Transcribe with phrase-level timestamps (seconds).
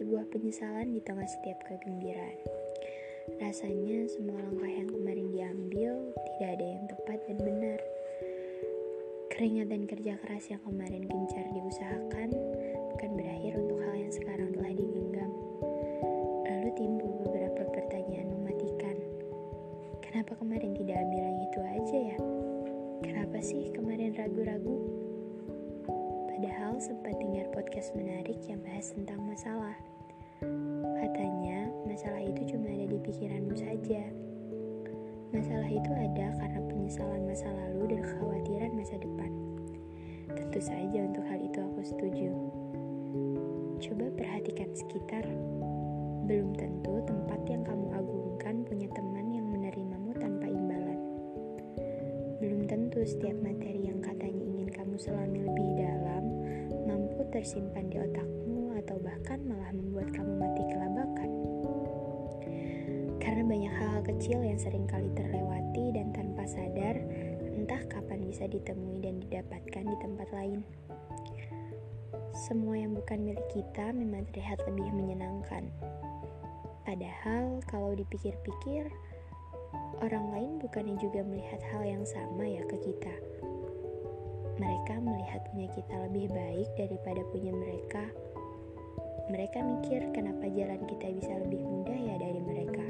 [0.00, 2.40] sebuah penyesalan di tengah setiap kegembiraan.
[3.36, 5.92] Rasanya semua langkah yang kemarin diambil
[6.34, 7.78] tidak ada yang tepat dan benar.
[9.30, 12.32] Keringat dan kerja keras yang kemarin gencar diusahakan
[12.96, 15.30] bukan berakhir untuk hal yang sekarang telah digenggam.
[16.48, 18.96] Lalu timbul beberapa pertanyaan mematikan.
[20.02, 22.18] Kenapa kemarin tidak ambil yang itu aja ya?
[23.06, 24.89] Kenapa sih kemarin ragu-ragu?
[26.40, 29.76] Padahal sempat dengar podcast menarik yang bahas tentang masalah.
[30.96, 34.08] Katanya, masalah itu cuma ada di pikiranmu saja.
[35.36, 39.28] Masalah itu ada karena penyesalan masa lalu dan kekhawatiran masa depan.
[40.32, 42.32] Tentu saja untuk hal itu aku setuju.
[43.84, 45.28] Coba perhatikan sekitar.
[46.24, 51.00] Belum tentu tempat yang kamu agungkan punya teman yang menerimamu tanpa imbalan.
[52.40, 55.39] Belum tentu setiap materi yang katanya ingin kamu selami
[57.40, 61.30] tersimpan di otakmu atau bahkan malah membuat kamu mati kelabakan.
[63.16, 67.00] Karena banyak hal-hal kecil yang sering kali terlewati dan tanpa sadar,
[67.56, 70.60] entah kapan bisa ditemui dan didapatkan di tempat lain.
[72.36, 75.72] Semua yang bukan milik kita memang terlihat lebih menyenangkan.
[76.84, 78.92] Padahal kalau dipikir-pikir,
[80.04, 83.29] orang lain bukannya juga melihat hal yang sama ya ke kita.
[84.60, 88.04] Mereka melihat punya kita lebih baik daripada punya mereka.
[89.32, 92.84] Mereka mikir kenapa jalan kita bisa lebih mudah ya dari mereka.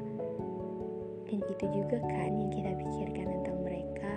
[1.31, 4.15] Dan itu juga kan yang kita pikirkan tentang mereka.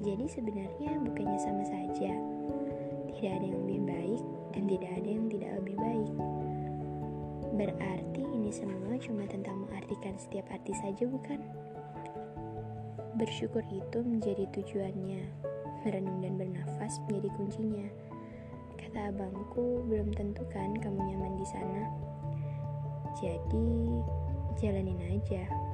[0.00, 2.12] Jadi sebenarnya bukannya sama saja.
[3.12, 4.22] Tidak ada yang lebih baik
[4.56, 6.12] dan tidak ada yang tidak lebih baik.
[7.60, 11.44] Berarti ini semua cuma tentang mengartikan setiap arti saja bukan?
[13.20, 15.50] Bersyukur itu menjadi tujuannya
[15.84, 17.88] merenung dan bernafas menjadi kuncinya.
[18.80, 21.82] Kata abangku, belum tentu kan kamu nyaman di sana.
[23.20, 23.68] Jadi,
[24.58, 25.69] jalanin aja.